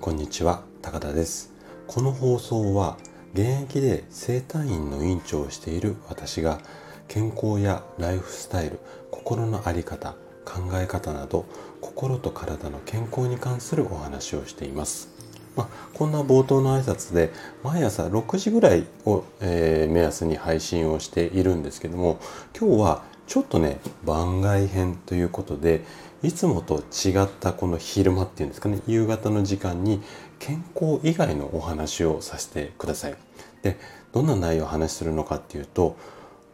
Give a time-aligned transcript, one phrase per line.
[0.00, 1.52] こんにちは高田です。
[1.86, 2.96] この放送は
[3.34, 6.58] 現役で整体院の院長をしている私が
[7.06, 8.78] 健康やライフスタイル
[9.10, 10.14] 心の在り方
[10.46, 11.44] 考え方など
[11.82, 15.10] 心と体の健康に関するお話をしています。
[15.54, 17.30] まあ、こんな冒頭の挨拶で
[17.62, 22.18] 毎朝6時ぐらいを、えー、目安に配信をしているんですけども
[22.58, 25.84] 今日はちょっとね番外編ということで
[26.22, 30.02] いつもと違ったこの昼間っていうんですかね夕方の時間に
[30.38, 33.14] 健康以外のお話をさせてください。
[33.62, 33.78] で
[34.12, 35.96] どんな内容を話するのかっていうと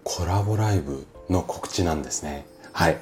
[0.04, 2.46] コラボライブの告知なんですね。
[2.72, 2.98] はい。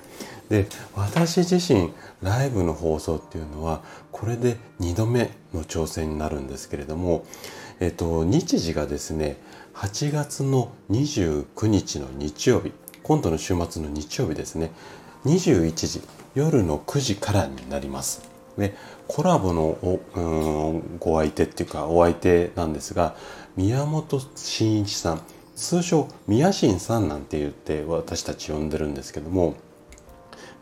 [0.48, 7.24] で私自身ライブの放送っていうのはこれで2度目の挑戦になるんですけれども、
[7.80, 9.38] えっと、日時がですね
[9.74, 12.72] 8月の29日の日曜日
[13.02, 14.70] 今度の週末の日曜日ですね
[15.24, 16.02] 21時
[16.34, 18.22] 夜の9時からになります。
[18.58, 18.74] で
[19.08, 19.78] コラボの
[20.14, 23.16] うんご相手っていうかお相手なんですが
[23.56, 25.22] 宮本慎一さん
[25.56, 29.54] 通称宮新さんなんて言って私たち呼んでるんですけども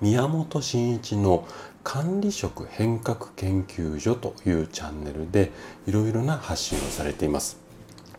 [0.01, 1.47] 宮本慎一の
[1.85, 5.51] 管理職変革研究所というチャンネルで
[5.87, 7.62] いろいろな発信をされています。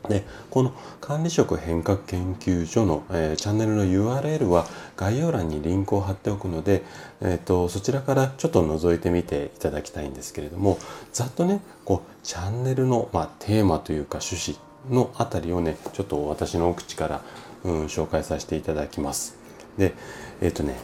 [0.09, 4.65] でこの管理職変革研究所の、えー、チャンネルの URL は
[4.97, 6.83] 概要欄にリンクを貼っておくので、
[7.21, 10.77] えーと、そちらからちょっと覗いてみていただきたいんですけれども
[11.13, 14.59] ざっとねこうチャンネルの、まあ、テーマというか趣旨
[14.93, 17.21] のあたりをねちょっと私の口から、
[17.63, 19.37] うん、紹介させていただきます。
[19.77, 19.93] で
[20.41, 20.75] えっ、ー、とね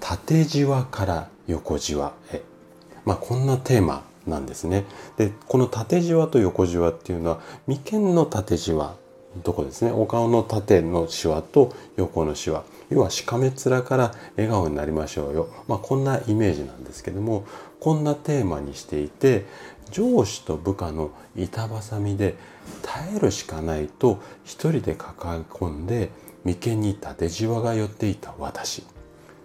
[0.00, 2.42] 縦じわから横じわへ、
[3.04, 4.84] まあ、こんなテーマなんですね。
[5.16, 8.96] でこの縦じわと横じわっていうのは眉間の縦じわ
[9.42, 9.90] とこですね。
[9.90, 12.64] お顔の縦のしわと横のしわ。
[12.90, 17.44] 要はしかめ面から笑顔になりましょうよ、まあ、こんなイメージなんですけども
[17.80, 19.44] こんなテーマにしていて
[19.90, 22.36] 上司と部下の板挟みで
[22.82, 26.10] 耐えるしかないと一人で抱え込んで
[26.44, 28.84] 眉間に縦じわが寄っていた私。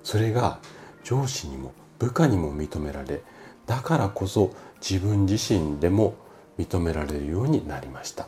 [0.04, 0.60] それが
[1.04, 3.22] 上司にも部下にも認められ
[3.66, 6.16] だからこそ自分自身でも
[6.58, 8.28] 認められるようになりました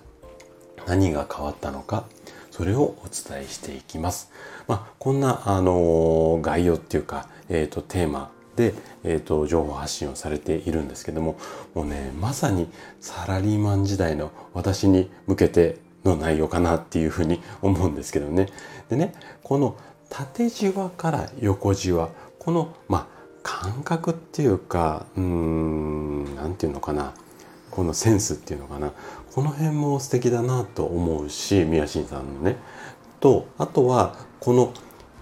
[0.88, 2.06] 何が変わったのか
[2.56, 4.32] それをお伝えしていきます。
[4.66, 11.36] まあ、こんな、あの概要っていうか、えっ、ー、と、テーマで、えっ、ー、と、情報発信をされているんですけども、
[11.74, 12.70] もうね、まさに
[13.02, 18.48] サラリーマン時代の私に向けての内容かなっていうふうに思うんですけどね。
[18.88, 19.14] でね、
[19.44, 19.76] この
[20.10, 22.08] 縦じわから横じわ、
[22.40, 23.15] この、まあ、
[23.46, 27.14] 感覚っていうか、うん、なんていうのかな。
[27.70, 28.92] このセンスっていうのかな。
[29.36, 32.58] この辺も素敵だなと思うし、宮新さんのね。
[33.20, 34.74] と、あとは、この、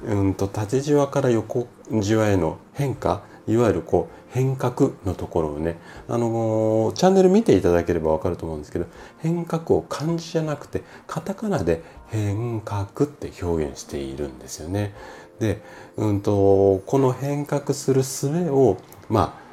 [0.05, 1.67] うんと、縦じわから横
[1.99, 8.85] じわへの変化、いわゆるこう、変革のところをね、あのー、チャンネル見ていただければわかると思うんですけど、
[9.19, 14.93] 変革を漢字じゃなくて、カタカナで変革って表現しているんですよね。
[15.43, 15.61] で、
[15.97, 18.77] うんと、この変革する術を、
[19.09, 19.43] まあ、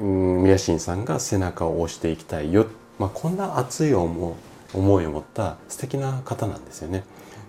[0.00, 2.66] 宮新さんが背中を押していきたいよ。
[2.98, 4.36] まあ、こんな熱い思
[4.74, 7.04] いを持った素敵な方なんですよね。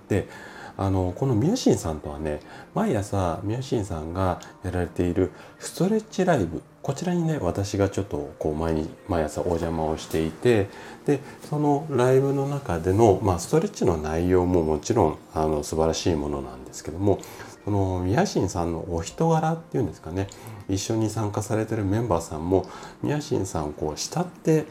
[0.10, 0.28] で、
[0.76, 2.40] あのこのミヤシンさんとはね
[2.74, 10.68] 毎朝ミヤシンさんがやられているストレッチライブこちらにね私がちょっとこう毎毎朝お邪魔をしていて
[11.06, 17.20] でそのライブの中での、まあ、ストレッチの内容ももちろんあの素晴らしいものなんですけども
[17.66, 20.28] そのミヤシンさんのお人柄っていうんですかね。
[20.70, 22.66] 一緒に参加されてるメンバーさんも
[23.02, 24.66] ミヤシンさんをこう慕って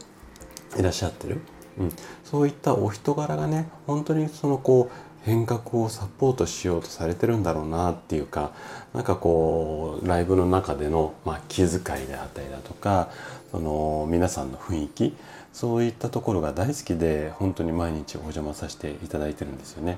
[0.77, 1.39] いらっしゃってる、
[1.77, 1.91] うん、
[2.23, 8.51] そういったお人柄がね本当にそのこう変革をサポートしようとされてるんだろうなっていうか
[8.93, 13.09] なんかこうライブの中での、まあ、気遣いであったりだとか
[13.51, 15.15] その皆さんの雰囲気
[15.53, 19.97] そういったところが大好きで本当に毎日お邪魔させていただいてるんですよね。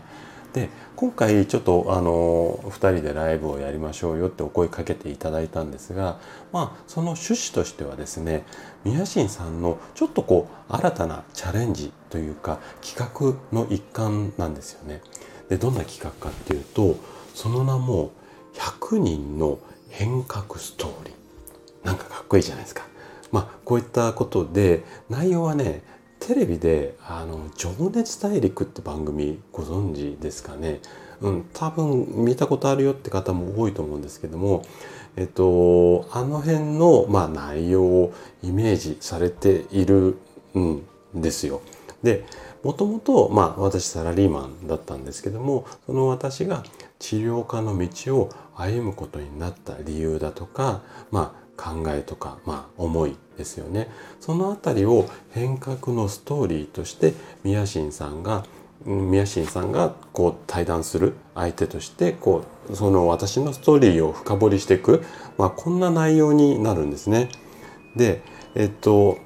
[0.54, 6.20] で今回ちょっとあの2人でライブをやりましょうよってお声かけていただいたんですが
[6.54, 8.46] まあその趣旨としてはですね
[8.84, 15.02] 宮新さんのちょっとこう新たなチャレンジというか企画の一環なんですよね。
[15.50, 16.96] でどんな企画かっていうと
[17.34, 18.12] その名も
[18.54, 19.60] 100人の
[19.90, 22.84] 変革ストーリーなんかかっこいいじゃないですか。
[23.32, 25.84] まあこういったことで内容はね
[26.26, 30.80] テレビで「あの情熱大陸」って番組ご存知ですかね、
[31.22, 34.64] うん、多分見たことあるよって方も多いと思うんですけども
[35.18, 40.18] えっとあの辺の、まあ、内容をイメージされている
[40.58, 40.82] ん
[41.14, 41.62] ですよ。
[42.02, 42.26] で
[42.64, 46.64] もともと、まあ、私サラリーマンだったんですけどもその私が
[46.98, 50.82] 治療家の道を歩むことになった理由だとか、
[51.12, 57.14] まあ、考えとか、まあ、思いですよねそのあたりを変革のストーリーとして
[57.44, 58.46] 宮新さんが
[58.86, 65.04] 宮新さんがこう対談する相手としてこうその私のストーリーを深掘りしていく、
[65.38, 67.30] まあ、こんな内容になるんですね。
[67.96, 68.22] で
[68.54, 69.18] えっと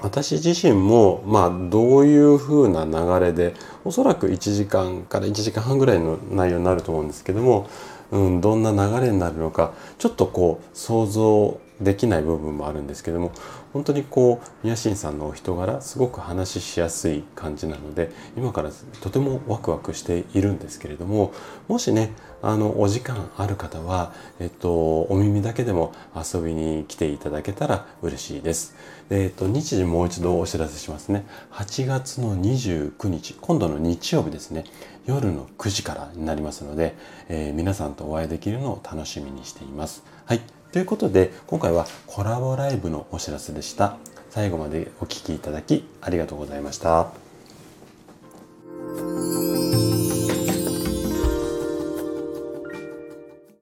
[0.00, 7.70] 私自身もまあどういう風な流れでおそらく1時間から1時間半ぐらいの内容になると思うんですけども、
[8.12, 13.32] うん、どんな流れになるのかちょっとこう想像できない部分もあるんですけども
[13.72, 18.70] 本当にこう宮新さんのお人柄すごく話ししやすい感じなので今から
[19.00, 21.32] とてもワクワクしているんですけれども
[21.68, 22.12] もしね
[22.42, 28.74] あのお時間ある方は、えっと、お耳だけでも遊びに来ていただけたら嬉しいです。
[29.10, 31.24] えっと、日時もう一度お知らせしますね。
[31.52, 34.64] 8月の29日、今度の日曜日ですね、
[35.06, 36.96] 夜の9時からになりますので、
[37.28, 40.02] えー、皆さんとお会いできるのを楽しみにしています。
[40.24, 40.61] はい。
[40.72, 43.96] ということで、今回はコラボライブのお知らせでした。
[44.30, 47.21] 最後までお聴きいただきありがとうございました。